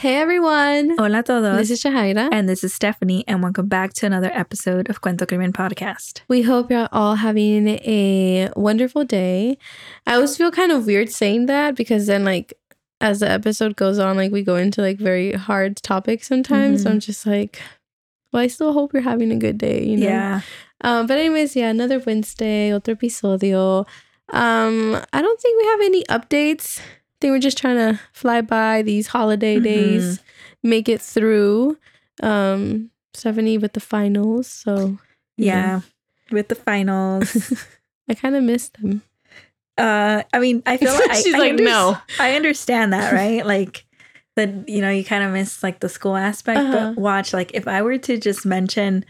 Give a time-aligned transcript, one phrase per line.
[0.00, 0.96] Hey everyone.
[0.96, 1.58] Hola todos.
[1.58, 2.30] This is Shahaira.
[2.32, 6.22] and this is Stephanie, and welcome back to another episode of Cuento Crimen Podcast.
[6.26, 9.58] We hope you're all having a wonderful day.
[10.06, 12.54] I always feel kind of weird saying that because then, like,
[13.02, 16.82] as the episode goes on, like, we go into like very hard topics sometimes.
[16.84, 16.92] So Mhm.
[16.94, 17.60] I'm just like,
[18.32, 20.06] well, I still hope you're having a good day, you know?
[20.06, 20.40] Yeah.
[20.82, 23.86] Um, but, anyways, yeah, another Wednesday, otro episodio.
[24.30, 26.80] Um, I don't think we have any updates.
[27.20, 29.62] I think we're just trying to fly by these holiday Mhm.
[29.62, 30.20] days,
[30.62, 31.76] make it through.
[32.22, 34.46] Um, Stephanie with the finals.
[34.46, 34.98] So, know.
[35.36, 35.80] Yeah.
[36.30, 37.52] With the finals.
[38.08, 39.02] I kind of miss them.
[39.76, 41.98] uh I mean, I feel like I, She's I like, unders- no.
[42.18, 43.44] I understand that, right?
[43.44, 43.84] like
[44.36, 46.92] that you know, you kind of miss like the school aspect, Uh-huh.
[46.94, 49.04] but watch like if I were to just mention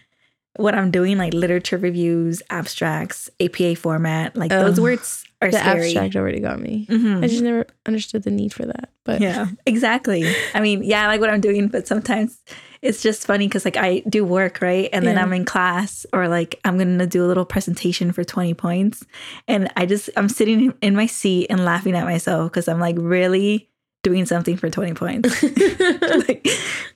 [0.56, 5.86] what I'm doing, like literature reviews, abstracts, APA format, like those words are the scary.
[5.86, 6.86] abstract already got me.
[6.90, 7.24] Mhm.
[7.24, 8.90] I just never understood the need for that.
[9.04, 12.38] But yeah exactly i mean yeah i like what i'm doing but sometimes
[12.82, 15.22] it's just funny because like i do work right and then Yeah.
[15.22, 19.02] i'm in class or like i'm gonna do a little presentation for 20 points
[19.48, 22.96] and i just i'm sitting in my seat and laughing at myself because i'm like
[22.98, 23.69] really
[24.02, 25.42] doing something for 20 points
[26.26, 26.46] like,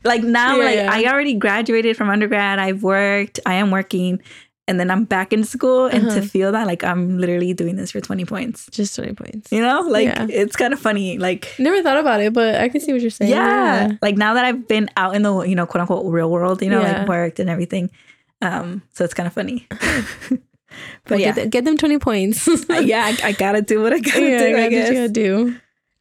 [0.04, 0.90] like now Yeah, like yeah.
[0.92, 4.20] i already graduated from undergrad i've worked i am working
[4.66, 6.20] and then i'm back in school and Uh-huh.
[6.20, 9.52] to feel that like i'm literally doing this for 20 points just 20 points.
[9.52, 10.26] you know like Yeah.
[10.30, 13.10] it's kind of funny like Never thought about it, but I can see what you're
[13.10, 13.30] saying.
[13.30, 13.92] yeah.
[14.00, 16.70] Like now that I've been out in the, you know, quote unquote real world, you
[16.70, 17.90] know, like worked and everything.
[18.40, 19.66] Um, so it's kind of funny.
[20.30, 20.40] but
[21.10, 21.26] Well, yeah.
[21.28, 22.48] get, th- get them 20 points.
[22.68, 24.88] yeah, I, I gotta do what I gotta do, I that's guess.
[24.88, 25.56] you gotta do.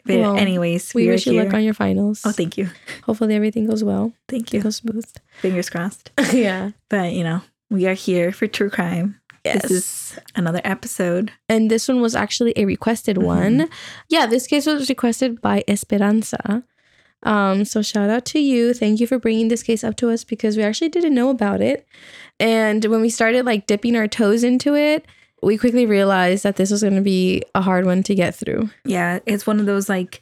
[0.05, 2.21] But Well, anyways, We we, wish you luck on your finals.
[2.25, 2.69] oh, thank you.
[3.03, 4.11] Hopefully everything goes well.
[4.27, 4.61] Thank It you.
[4.63, 5.05] goes smooth.
[5.39, 6.11] Fingers crossed.
[6.33, 6.71] yeah.
[6.89, 9.19] But you know, we are here for true crime.
[9.45, 9.61] Yes.
[9.63, 11.31] This is another episode.
[11.49, 13.23] and this one was actually a requested Mhm.
[13.23, 13.69] one.
[14.09, 16.63] Yeah, this case was requested by Esperanza.
[17.23, 18.73] Um, so shout out to you.
[18.73, 21.61] Thank you for bringing this case up to us because we actually didn't know about
[21.61, 21.85] it.
[22.39, 25.05] And when we started like dipping our toes into it,
[25.43, 28.69] we quickly realized that this was going to be a hard one to get through.
[28.85, 30.21] Yeah, it's one of those like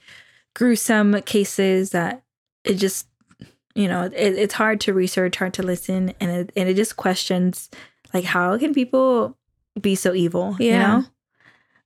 [0.55, 2.23] gruesome cases that
[2.63, 3.07] it just,
[3.75, 6.97] you know, it, it's hard to research, hard to listen, and it and it just
[6.97, 7.69] questions
[8.13, 9.37] like how can people
[9.79, 10.55] be so evil?
[10.59, 10.73] Yeah.
[10.73, 11.05] You know.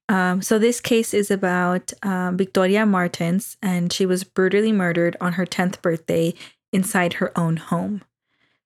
[0.08, 5.34] Um, so this case is about um, Victoria Martens, and she was brutally murdered on
[5.34, 6.34] her tenth birthday
[6.72, 8.04] inside her own home.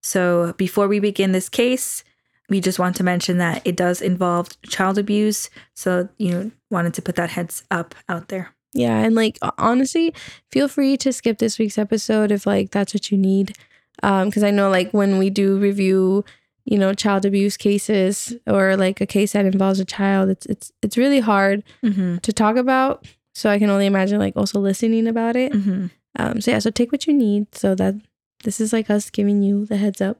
[0.01, 2.03] So before we begin this case,
[2.49, 5.49] we just want to mention that it does involve child abuse.
[5.75, 8.53] So you know, wanted to put that heads up out there.
[8.73, 10.13] Yeah, and like honestly,
[10.51, 13.55] feel free to skip this week's episode if like that's what you need.
[14.03, 16.23] Um cuz I know like when we do review,
[16.65, 20.71] you know, child abuse cases or like a case that involves a child, it's it's
[20.83, 22.17] it's really hard Mm-hmm.
[22.17, 23.07] to talk about.
[23.33, 25.51] So I can only imagine like also listening about it.
[25.53, 25.87] Mm-hmm.
[26.17, 27.95] Um so yeah, so take what you need so that
[28.43, 30.17] this is like us giving you the heads up.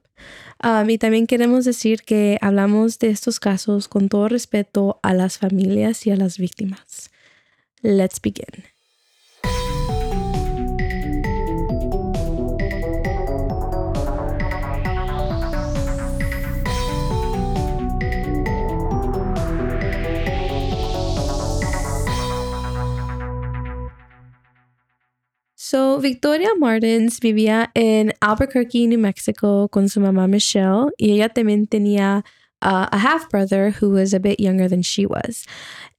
[0.62, 5.38] Um, y también queremos decir que hablamos de estos casos con todo respeto a las
[5.38, 7.10] familias y a las víctimas.
[7.82, 8.69] Let's begin.
[25.70, 31.68] So, Victoria Martens vivía en Albuquerque, New Mexico con su mamá Michelle y ella también
[31.68, 32.24] tenía
[32.60, 35.46] uh, a half brother who was a bit younger than she was.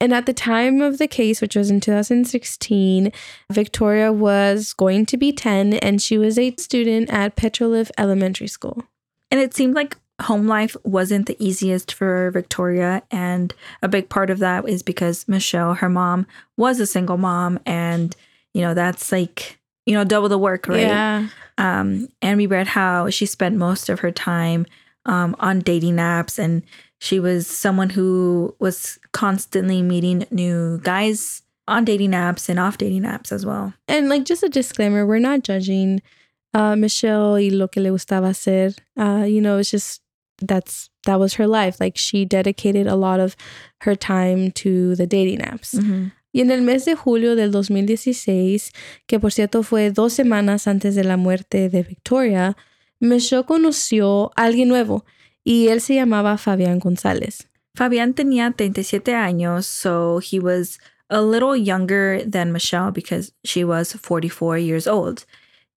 [0.02, 3.14] And at the time of the case, which was in 2016,
[3.50, 8.84] Victoria was going to be 10 and she was a student at Petroglyph Elementary School.
[9.32, 13.04] And it seemed like home life wasn't the easiest for Victoria.
[13.10, 16.28] And a big part of that is because Michelle, her mom,
[16.58, 17.58] was a single mom.
[17.66, 18.14] And,
[18.54, 20.82] you know, that's like, you know, double the work, right?
[20.82, 21.28] Yeah.
[21.58, 24.66] Um, and we read how she spent most of her time
[25.06, 26.38] um, on dating apps.
[26.40, 26.64] And
[27.00, 33.04] she was someone who was constantly meeting new guys on dating apps and off dating
[33.04, 33.74] apps as well.
[33.88, 36.02] And like just a disclaimer, we're not judging
[36.54, 38.76] uh, Michelle y lo que le gustaba hacer.
[39.00, 40.02] Uh, you know, it's just
[40.42, 41.80] that's that was her life.
[41.80, 43.36] Like she dedicated a lot of
[43.82, 45.74] her time to the dating apps.
[46.32, 48.72] Y en el mes de julio del 2016,
[49.06, 52.56] que por cierto fue dos semanas antes de la muerte de Victoria,
[53.00, 55.06] Michelle conoció a alguien nuevo
[55.44, 57.50] y él se llamaba Fabián González.
[57.76, 60.80] Fabián tenía 37 años, so he was
[61.10, 65.26] a little younger than Michelle because she was 44 years old.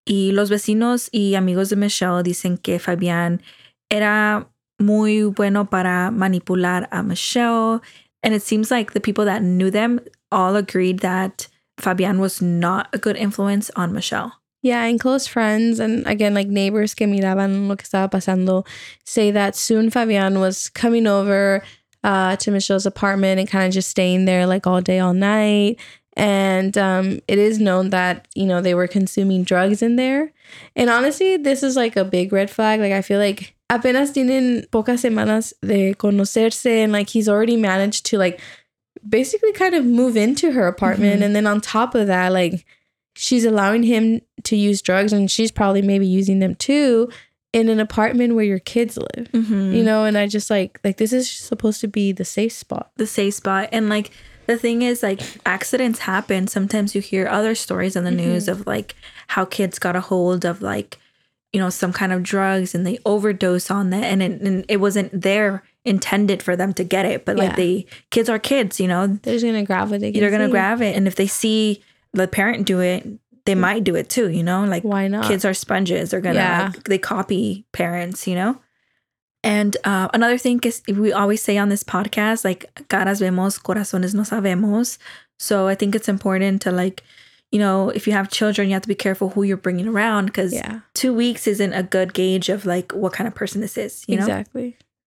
[0.05, 3.43] Y los vecinos y amigos de Michelle dicen que Fabián
[3.89, 7.81] era muy bueno para manipular a Michelle.
[8.23, 10.01] And it seems like the people that knew them
[10.35, 11.49] all agreed that
[11.81, 14.33] Fabián was not a good influence on Michelle.
[14.63, 18.67] Yeah, and close friends and again like neighbors que miraban lo que estaba pasando
[19.05, 21.63] say that soon Fabian was coming over
[22.03, 25.79] uh, to Michelle's apartment and kind of just staying there like all day, all night.
[26.17, 30.33] And um, it is known that, you know, they were consuming drugs in there.
[30.77, 32.79] And honestly, this is like a big red flag.
[32.79, 38.07] Like, I feel like apenas tienen pocas semanas de conocerse and like he's already managed
[38.07, 38.41] to like
[39.09, 41.21] basically kind of move into her apartment.
[41.21, 41.25] Mhm.
[41.27, 42.65] And then on top of that, like
[43.15, 47.09] she's allowing him to use drugs and she's probably maybe using them too
[47.53, 49.31] in an apartment where your kids live.
[49.33, 49.75] Mm-hmm.
[49.75, 52.91] You know, and I just like like this is supposed to be the safe spot.
[52.97, 53.69] the safe spot.
[53.73, 54.11] And like
[54.47, 56.49] the thing is, like accidents happen.
[56.49, 58.95] Sometimes you hear other stories on the news of like
[59.29, 60.99] how kids got a hold of like,
[61.53, 64.79] you know, some kind of drugs and they overdose on that, and it, and it
[64.79, 67.57] wasn't there intended for them to get it, but like Yeah.
[67.57, 70.47] they kids are kids, you know, They're just gonna grab what they can they're gonna
[70.47, 70.51] see.
[70.53, 71.83] grab it, and if they see
[72.13, 73.07] the parent do it,
[73.45, 75.27] they might do it too, you know, like Why not?
[75.27, 76.71] kids are sponges they're gonna Yeah.
[76.75, 78.59] like, they copy parents you know
[79.43, 84.15] and uh, another thing is we always say on this podcast like caras vemos corazones
[84.15, 84.97] no sabemos
[85.39, 87.03] so i think it's important to like
[87.53, 90.27] you know if you have children you have to be careful who you're bringing around
[90.27, 93.77] because Yeah, two weeks isn't a good gauge of like what kind of person this
[93.77, 94.77] is you know exactly.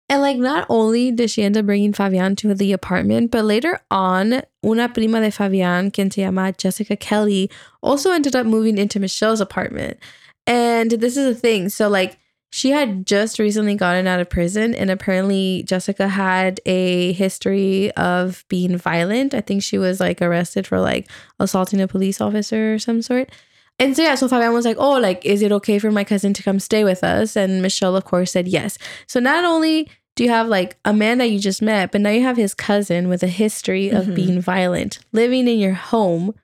[0.09, 3.81] And like, not only did she end up bringing Fabian to the apartment, but later
[3.91, 7.51] on, una prima de Fabian, quien se llama Jessica Kelley,
[7.83, 9.99] also ended up moving into Michelle's apartment.
[10.47, 11.71] And this is a thing.
[11.71, 12.19] So, like,
[12.51, 18.45] she had just recently gotten out of prison, and apparently, Jessica had a history of
[18.49, 19.35] being violent.
[19.35, 21.11] I think she was like arrested for like
[21.41, 23.31] assaulting a police officer or some sort.
[23.79, 26.33] And so, yeah, so Fabian was like, Oh, like, is it okay for my cousin
[26.35, 27.37] to come stay with us?
[27.37, 28.79] And Michelle, of course, said yes.
[29.09, 32.11] So, not only do you have like a man that you just met, but now
[32.11, 34.15] you have his cousin with a history of Mhm.
[34.15, 36.35] being violent living in your home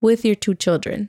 [0.00, 1.08] with your two children.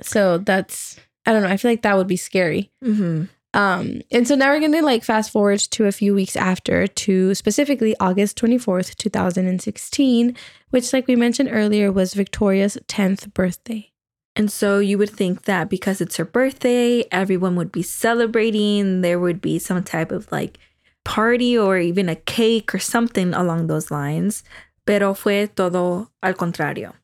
[0.00, 2.70] So, that's, I don't know, I feel like that would be scary.
[2.84, 3.24] mm-hmm.
[3.54, 7.34] Um, and so now we're gonna like fast forward to a few weeks after to
[7.34, 10.34] specifically August 24th, 2016,
[10.70, 13.91] which like we mentioned earlier was Victoria's 10th birthday.
[14.34, 19.02] And so you would think that because it's her birthday, everyone would be celebrating.
[19.02, 20.58] There would be some type of like
[21.04, 24.42] party or even a cake or something along those lines.
[24.86, 26.94] Pero fue todo al contrario.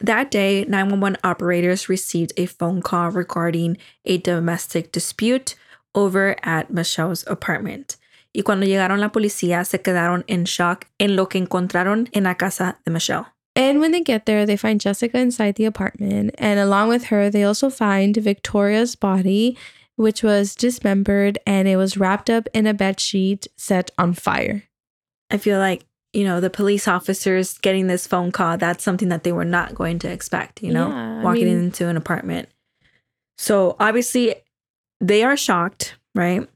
[0.00, 5.54] That day, 911 operators received a phone call regarding a domestic dispute
[5.94, 7.96] over at Michelle's apartment.
[8.34, 12.34] Y cuando llegaron la policía, se quedaron en shock en lo que encontraron en la
[12.34, 13.33] casa de Michelle.
[13.56, 16.34] And when they get there, they find Jessica inside the apartment.
[16.38, 19.56] And along with her, they also find Victoria's body,
[19.96, 24.64] which was dismembered and it was wrapped up in a bed sheet set on fire.
[25.30, 29.22] I feel like, you know, the police officers getting this phone call, that's something that
[29.24, 32.48] they were not going to expect, you know, Yeah, walking mean- into an apartment.
[33.38, 34.34] So obviously
[35.00, 36.48] they are shocked, right?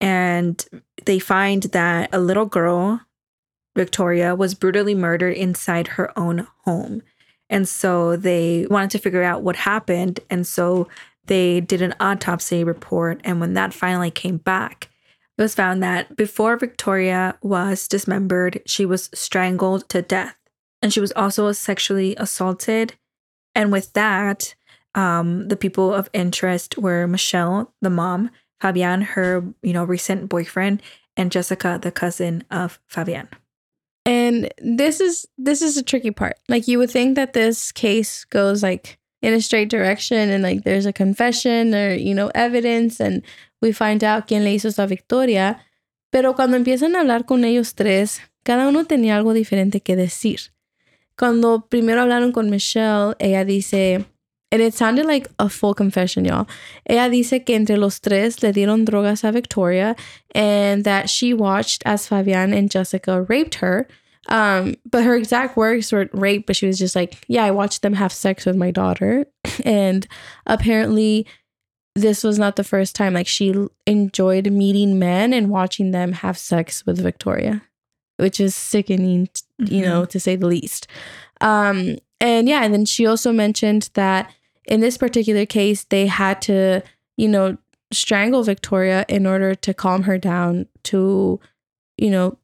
[0.00, 0.64] And
[1.04, 3.00] they find that a little girl,
[3.78, 7.02] Victoria, was brutally murdered inside her own home.
[7.48, 10.20] And so they wanted to figure out what happened.
[10.28, 10.88] And so
[11.24, 13.20] they did an autopsy report.
[13.24, 14.90] And when that finally came back,
[15.38, 20.36] it was found that before Victoria was dismembered, she was strangled to death.
[20.82, 22.94] And she was also sexually assaulted.
[23.54, 24.54] And with that,
[24.94, 30.82] um, the people of interest were Michelle, the mom, Fabian, her, you know, recent boyfriend,
[31.16, 33.28] and Jessica, the cousin of Fabian.
[34.28, 36.36] And this is this is a tricky part.
[36.48, 40.64] Like you would think that this case goes like in a straight direction and like
[40.64, 43.22] there's a confession or you know evidence and
[43.62, 45.58] we find out quién le hizo esta Victoria,
[46.12, 50.52] pero cuando empiezan a hablar con ellos tres, cada uno tenía algo diferente que decir.
[51.16, 54.04] Cuando primero hablaron con Michelle, ella dice,
[54.52, 56.46] and it sounded like a full confession, y'all.
[56.88, 59.96] Ella dice que entre los tres le dieron drogas a Victoria
[60.34, 63.88] and that she watched as Fabian and Jessica raped her.
[64.28, 67.82] Um, but her exact words were rape, but she was just like, Yeah, I watched
[67.82, 69.26] them have sex with my daughter.
[69.64, 70.06] And
[70.46, 71.26] apparently,
[71.94, 73.14] this was not the first time.
[73.14, 73.54] Like, she
[73.86, 77.62] enjoyed meeting men and watching them have sex with Victoria,
[78.18, 80.86] which is sickening, t- you know, to say the least.
[81.40, 84.30] Um, and yeah, and then she also mentioned that
[84.64, 86.82] in this particular case, they had to,
[87.16, 87.56] you know,
[87.92, 91.40] strangle Victoria in order to calm her down to,
[91.96, 92.38] you know,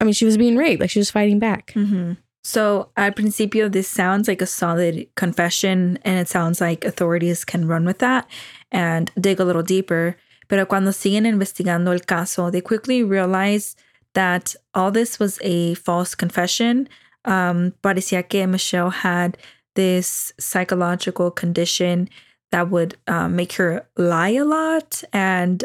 [0.00, 1.72] I mean, she was being raped, like she was fighting back.
[1.72, 2.12] hmm
[2.42, 7.66] So, at principio, this sounds like a solid confession, and it sounds like authorities can
[7.66, 8.28] run with that
[8.70, 10.16] and dig a little deeper.
[10.48, 13.74] Pero cuando siguen investigando el caso, they quickly realize
[14.14, 16.88] that all this was a false confession.
[17.24, 19.36] Um, parecía que Michelle had
[19.74, 22.08] this psychological condition
[22.52, 25.64] that would um, make her lie a lot and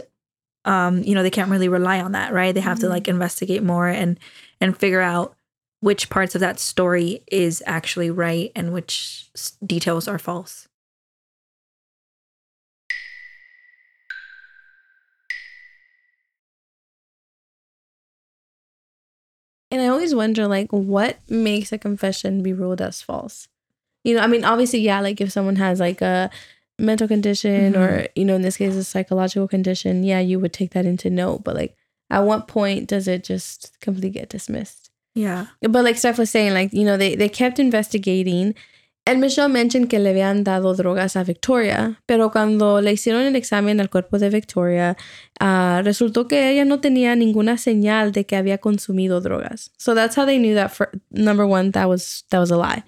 [0.66, 2.90] um, you know they can't really rely on that right they have to Mhm.
[2.92, 4.20] like investigate more and
[4.60, 5.36] and figure out
[5.80, 10.68] which parts of that story is actually right and which s- details are false
[19.70, 23.48] And I always wonder, like, what makes a confession be ruled as false?
[24.04, 26.30] You know, I mean, obviously, yeah, like if someone has like a
[26.82, 30.72] mental condition or, you know, in this case, a psychological condition, yeah, you would take
[30.72, 31.44] that into note.
[31.44, 31.78] But like,
[32.10, 34.92] at what point does it just completely get dismissed?
[35.14, 38.56] yeah But like Steph was saying, like, you know, they, they kept investigating.
[39.06, 43.36] And Michelle mentioned que le habían dado drogas a Victoria, pero cuando le hicieron el
[43.36, 44.96] examen al cuerpo de Victoria,
[45.40, 49.72] ah, resultó que ella no tenía ninguna señal de que había consumido drogas.
[49.78, 52.84] So that's how they knew that for number one, that was that was a lie.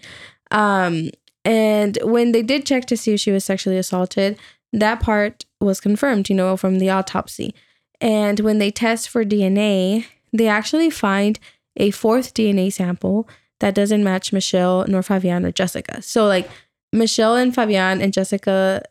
[0.52, 1.10] Um,
[1.46, 4.38] and when they did check to see if she was sexually assaulted,
[4.72, 7.54] that part was confirmed, you know, from the autopsy.
[8.02, 11.40] And when they test for DNA, they actually find
[11.78, 13.28] a fourth DNA sample
[13.60, 16.02] that doesn't match Michelle nor Fabian or Jessica.
[16.02, 16.50] So like
[16.92, 18.84] Michelle and Fabian and Jessica,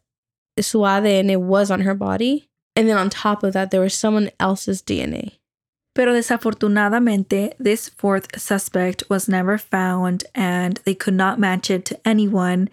[0.59, 2.49] su ADN was on her body.
[2.75, 5.39] And then on top of that, there was someone else's DNA.
[5.95, 12.01] Pero desafortunadamente, this fourth suspect was never found and they could not match it to
[12.07, 12.71] anyone.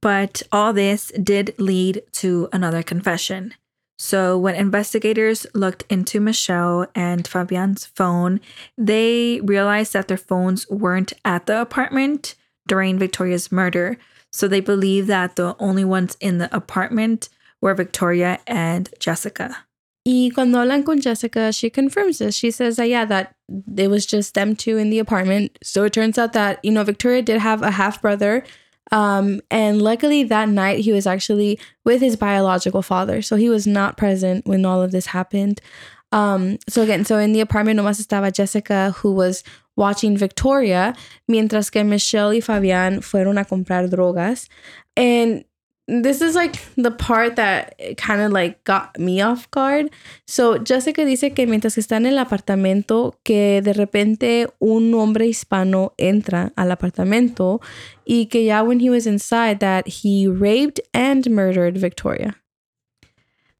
[0.00, 3.54] But all this did lead to another confession.
[3.98, 8.40] So, when investigators looked into Michelle and Fabian's phone,
[8.76, 12.34] they realized that their phones weren't at the apartment
[12.66, 13.96] during Victoria's murder.
[14.32, 17.28] So, they believe that the only ones in the apartment
[17.60, 19.58] were Victoria and Jessica.
[20.04, 22.34] Y cuando hablan con Jessica, she confirms this.
[22.34, 23.34] She says that, yeah, that
[23.76, 25.58] it was just them two in the apartment.
[25.62, 28.42] So it turns out that, you know, Victoria did have a half brother.
[28.90, 33.22] Um, and luckily that night he was actually with his biological father.
[33.22, 35.60] So he was not present when all of this happened.
[36.10, 39.44] Um, so again, so in the apartment nomás estaba Jessica, who was
[39.76, 40.94] watching Victoria,
[41.28, 44.48] mientras que Michelle y Fabián fueron a comprar drogas.
[44.94, 45.44] And
[45.88, 49.90] this is like the part that kind of like got me off guard.
[50.26, 55.26] So Jessica dice que mientras que está en el apartamento, que de repente un hombre
[55.26, 57.60] hispano entra al apartamento
[58.06, 62.36] y que ya when he was inside that he raped and murdered Victoria.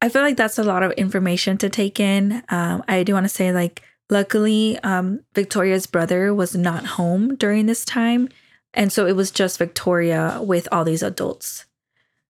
[0.00, 2.42] I feel like that's a lot of information to take in.
[2.48, 7.66] Um, I do want to say, like, luckily, um, Victoria's brother was not home during
[7.66, 8.28] this time,
[8.74, 11.66] and so it was just Victoria with all these adults.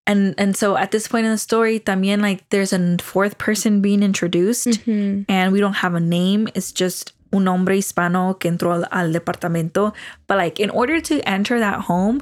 [0.06, 3.80] And and so at this point in the story, también like there's a fourth person
[3.80, 5.26] being introduced, Mhm.
[5.28, 6.48] and we don't have a name.
[6.54, 9.94] It's just un hombre hispano que entró al, al departamento.
[10.26, 12.20] But like, in order to enter that home,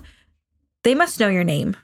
[0.84, 1.74] they must know your name.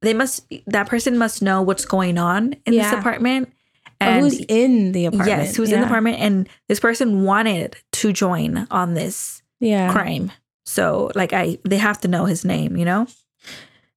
[0.00, 0.46] They must.
[0.66, 2.98] That person must know what's going on in this Yeah.
[2.98, 3.52] apartment.
[4.00, 5.28] Or who's in the apartment?
[5.28, 9.90] Yes, who's in the apartment, and this person wanted to join on this Yeah.
[9.92, 10.32] crime.
[10.64, 13.06] So, like, I they have to know his name, you know.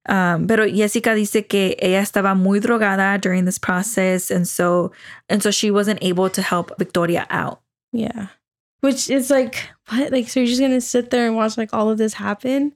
[0.08, 4.92] Um, pero Jessica dice que ella estaba muy drogada during this process, and so
[5.28, 7.60] and so she wasn't able to help Victoria out.
[7.92, 8.28] Yeah.
[8.80, 9.56] Which is like,
[9.90, 10.10] what?
[10.10, 12.72] Like, so you're just gonna sit there and watch like all of this happen?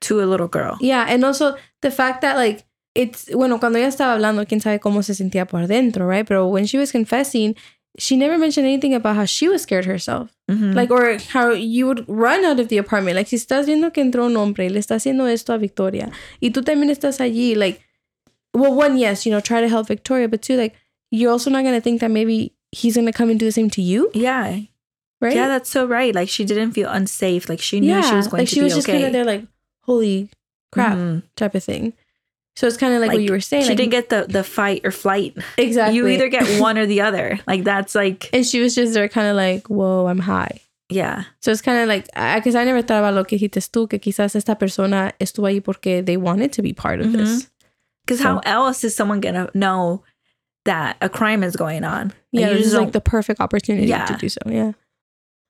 [0.00, 0.76] to a little girl.
[0.80, 4.80] Yeah, and also the fact that like it's bueno, cuando ella estaba hablando, quién sabe
[4.80, 6.26] cómo se sentía por dentro, right?
[6.26, 7.54] Pero when she was confessing,
[7.96, 10.30] she never mentioned anything about how she was scared herself.
[10.50, 10.74] Mhm.
[10.74, 13.16] Like, or how you would run out of the apartment.
[13.16, 16.50] Like, si estás viendo que entró un hombre le está haciendo esto a Victoria, y
[16.50, 17.80] tú también estás allí, like,
[18.54, 20.74] well, one, yes, you know, try to help Victoria, but two, like,
[21.10, 23.82] you're also not gonna think that maybe he's gonna come and do the same to
[23.82, 24.60] you, yeah,
[25.20, 25.34] right?
[25.34, 26.14] yeah, that's so right.
[26.14, 27.48] Like she didn't feel unsafe.
[27.48, 28.98] Like she knew she was going like to she was just okay.
[28.98, 29.44] kind of there, like,
[29.82, 30.28] holy
[30.70, 31.22] crap, Mhm.
[31.36, 31.94] type of thing.
[32.58, 33.62] So it's kind of like, what you were saying.
[33.62, 35.36] She like, didn't get the the fight or flight.
[35.56, 35.96] exactly.
[35.96, 37.38] You either get one or the other.
[37.46, 40.60] Like that's like and she was just there, kind of like, whoa, I'm high.
[40.90, 41.22] yeah.
[41.40, 43.88] So it's kind of like, I because I never thought about lo que dijiste tú,
[43.88, 47.44] que quizás esta persona estuvo ahí porque they wanted to be part of this.
[47.44, 47.48] Mm-hmm.
[48.04, 50.02] Because So- how else is someone gonna know
[50.64, 52.12] that a crime is going on?
[52.32, 54.04] Yeah, you this is like the perfect opportunity Yeah.
[54.06, 54.40] to do so.
[54.46, 54.72] Yeah.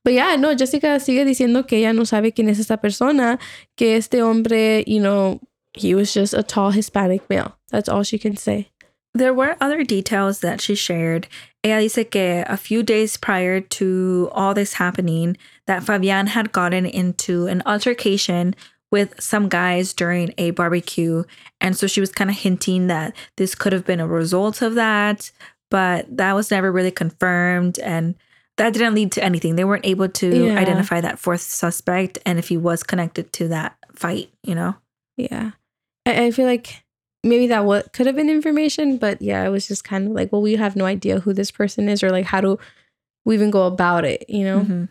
[0.05, 3.39] But yeah, no, Jessica sigue diciendo que ella no sabe quién es esta persona,
[3.79, 5.41] que este hombre, you know,
[5.79, 7.57] he was just a tall Hispanic male.
[7.71, 8.71] That's all she can say.
[9.15, 11.27] There were other details that she shared.
[11.65, 16.87] Ella dice que a few days prior to all this happening, that Fabian had gotten
[16.87, 18.55] into an altercation
[18.91, 21.25] with some guys during a barbecue.
[21.61, 24.75] And so she was kind of hinting that this could have been a result of
[24.77, 25.31] that,
[25.71, 27.79] but that was never really confirmed.
[27.81, 28.15] And
[28.57, 29.57] that didn't lead to anything.
[29.57, 30.59] They weren't able to Yeah.
[30.59, 34.77] identify that fourth suspect and if he was connected to that fight, you know?
[35.17, 35.51] Yeah.
[36.09, 36.83] I, I feel like
[37.25, 40.33] maybe that what could have been information, but yeah, it was just kind of like,
[40.33, 42.59] well, we have no idea who this person is or like how do
[43.25, 44.61] we even go about it, you know?
[44.61, 44.89] Mhm.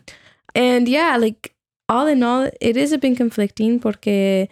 [0.54, 1.54] And yeah, like
[1.88, 4.48] all in all, it is a bit conflicting porque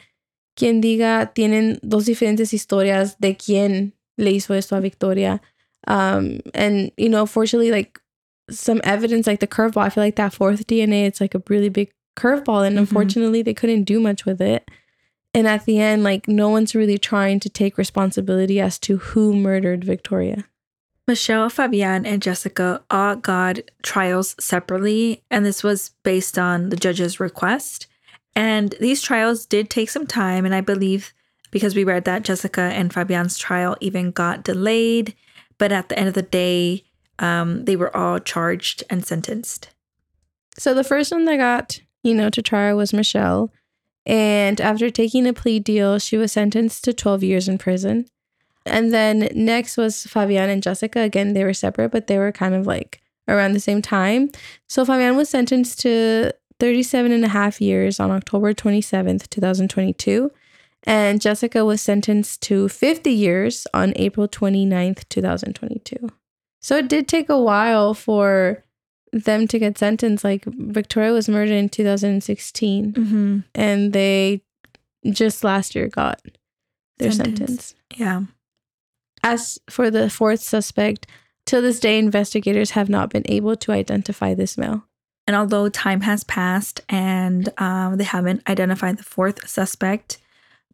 [0.56, 5.40] quien diga tienen dos diferentes historias de quién le hizo esto a Victoria.
[5.86, 8.00] Um, and you know, fortunately, like
[8.50, 11.68] some evidence, like the curveball, I feel like that fourth DNA, it's like a really
[11.68, 12.80] big curveball, and Mhm.
[12.80, 14.68] unfortunately, they couldn't do much with it.
[15.36, 19.36] And at the end, like no one's really trying to take responsibility as to who
[19.36, 20.46] murdered Victoria.
[21.06, 27.20] Michelle, Fabian, and Jessica all got trials separately, and this was based on the judge's
[27.20, 27.86] request.
[28.34, 31.12] And these trials did take some time, and I believe
[31.50, 35.14] because we read that Jessica and Fabian's trial even got delayed,
[35.58, 36.84] but at the end of the day,
[37.18, 39.68] um, they were all charged and sentenced.
[40.56, 43.52] So the first one that got, you know, to trial was Michelle.
[44.06, 48.06] And after taking a plea deal, she was sentenced to 12 years in prison.
[48.64, 51.00] And then next was Fabian and Jessica.
[51.00, 54.30] Again, they were separate, but they were kind of like around the same time.
[54.68, 60.30] So Fabian was sentenced to 37 and a half years on October 27th, 2022.
[60.84, 66.08] And Jessica was sentenced to 50 years on April 29th, 2022.
[66.60, 68.64] So it did take a while for
[69.24, 70.24] them to get sentenced.
[70.24, 73.38] Like Victoria was murdered in 2016, Mm-hmm.
[73.54, 74.42] and they
[75.10, 76.20] just last year got
[76.98, 77.38] their Sentence.
[77.38, 77.74] sentence.
[77.96, 78.22] Yeah.
[79.22, 81.06] As for the fourth suspect,
[81.46, 84.84] till this day, investigators have not been able to identify this male.
[85.26, 90.18] And although time has passed and um, they haven't identified the fourth suspect,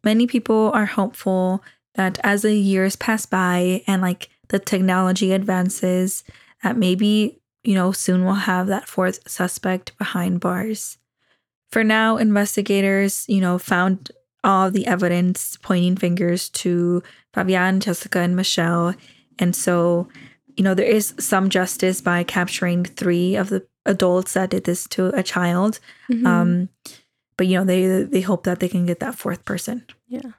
[0.03, 1.63] many people are hopeful
[1.95, 6.23] that as the years pass by and like the technology advances,
[6.63, 10.97] that maybe, you know, soon we'll have that fourth suspect behind bars.
[11.71, 14.11] For now, investigators, you know, found
[14.43, 17.01] all the evidence pointing fingers to
[17.33, 18.93] Fabian, Jessica, and Michelle.
[19.39, 20.07] And so,
[20.55, 24.87] you know, there is some justice by capturing three of the adults that did this
[24.89, 25.79] to a child.
[26.11, 26.25] Mhm.
[26.27, 26.69] Um,
[27.37, 29.83] but you know, they they hope that they can get that fourth person.
[30.07, 30.31] yeah.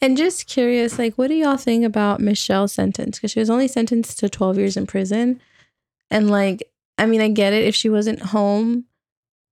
[0.00, 3.18] And just curious, like, what do y'all think about Michelle's sentence?
[3.18, 5.40] Because she was only sentenced to 12 years in prison.
[6.12, 6.62] And, like,
[6.98, 8.84] I mean, I get it if she wasn't home,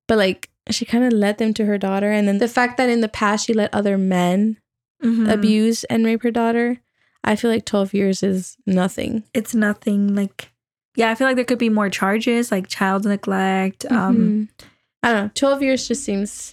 [0.06, 2.10] but, like, she kind of led them to her daughter.
[2.12, 4.58] And then the fact that in the past she let other men
[5.02, 5.28] Mhm.
[5.32, 6.78] abuse and rape her daughter,
[7.24, 9.24] I feel like 12 years is nothing.
[9.34, 10.52] It's nothing like.
[10.96, 13.86] Yeah, I feel like there could be more charges like child neglect.
[13.90, 14.66] Um, Mhm.
[15.02, 15.30] I don't know.
[15.34, 16.52] 12 years just seems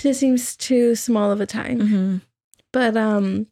[0.00, 1.78] just seems too small of a time.
[1.80, 2.20] mhm.
[2.72, 3.46] But um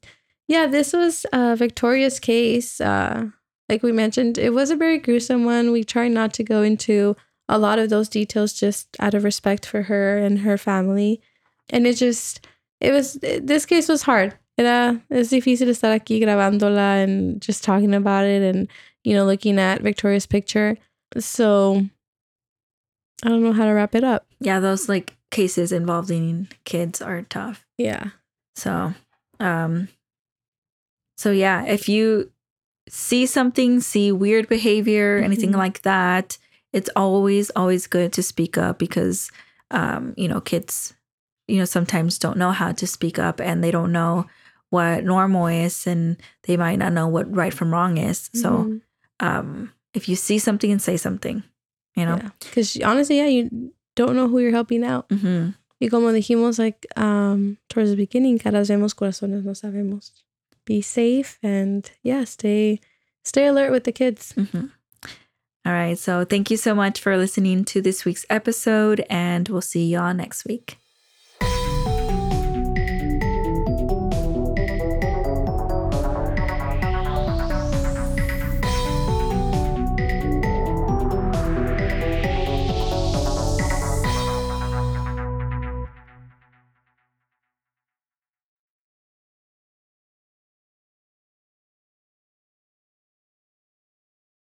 [0.47, 2.81] yeah, this was uh Victoria's case.
[2.81, 3.31] Uh
[3.69, 5.73] like we mentioned, it was a very gruesome one.
[5.73, 7.17] We try not to go into
[7.49, 11.21] a lot of those details just out of respect for her and her family.
[11.71, 12.47] And it just
[12.81, 14.39] it was this case was hard.
[14.57, 18.69] Era es difícil estar aquí grabándola and just talking about it and
[19.05, 20.77] you know looking at Victoria's picture.
[21.19, 21.87] So
[23.25, 24.27] I don't know how to wrap it up.
[24.41, 27.67] Yeah, those like cases involving kids are tough.
[27.77, 28.11] Yeah.
[28.57, 28.95] So,
[29.41, 29.89] um,
[31.17, 32.31] so yeah, if you
[32.90, 35.57] see something, see weird behavior, anything Mhm.
[35.59, 36.38] like that,
[36.72, 39.31] it's always, always good to speak up because,
[39.70, 40.94] um, you know, kids,
[41.46, 44.27] you know, sometimes don't know how to speak up and they don't know
[44.70, 48.29] what normal is and they might not know what right from wrong is.
[48.35, 48.81] So, Mhm.
[49.20, 51.42] um, if you see something and say something,
[51.96, 55.09] you know, Because honestly, yeah, you don't know who you're helping out.
[55.09, 55.55] Mhm.
[55.81, 60.12] Y como dijimos, like, um, towards the beginning, caras vemos, corazones no sabemos.
[60.69, 62.79] Be safe and yeah, stay
[63.25, 64.35] stay alert with the kids.
[64.37, 64.71] Mhm.
[65.65, 65.99] All right.
[65.99, 70.13] So thank you so much for listening to this week's episode, and we'll see y'all
[70.13, 70.77] next week.